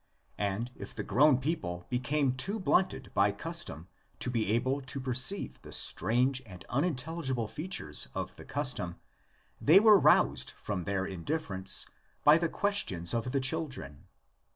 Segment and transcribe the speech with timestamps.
[0.39, 5.13] And if the grown people became too blunted by custom to be able to per
[5.13, 8.95] ceive the strange and unintelligible features of the custom,
[9.61, 11.85] they were roused from their indifference
[12.23, 14.07] by the questions of the children.